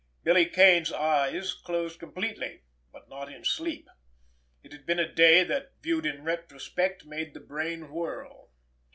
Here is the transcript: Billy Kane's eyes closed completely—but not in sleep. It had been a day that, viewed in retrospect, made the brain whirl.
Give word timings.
Billy 0.23 0.47
Kane's 0.47 0.91
eyes 0.91 1.53
closed 1.53 1.99
completely—but 1.99 3.07
not 3.07 3.31
in 3.31 3.45
sleep. 3.45 3.87
It 4.63 4.71
had 4.71 4.87
been 4.87 4.97
a 4.97 5.05
day 5.07 5.43
that, 5.43 5.73
viewed 5.79 6.07
in 6.07 6.23
retrospect, 6.23 7.05
made 7.05 7.35
the 7.35 7.39
brain 7.39 7.91
whirl. 7.91 8.49